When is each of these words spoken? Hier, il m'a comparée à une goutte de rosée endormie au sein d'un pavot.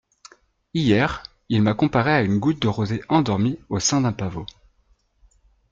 Hier, 0.73 1.21
il 1.47 1.61
m'a 1.61 1.75
comparée 1.75 2.13
à 2.15 2.23
une 2.23 2.39
goutte 2.39 2.59
de 2.59 2.67
rosée 2.67 3.03
endormie 3.07 3.59
au 3.69 3.79
sein 3.79 4.01
d'un 4.01 4.11
pavot. 4.13 4.47